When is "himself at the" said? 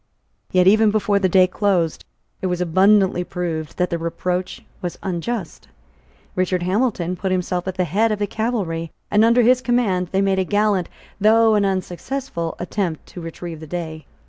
7.31-7.83